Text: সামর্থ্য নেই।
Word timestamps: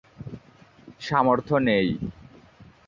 সামর্থ্য 1.01 1.55
নেই। 1.67 1.87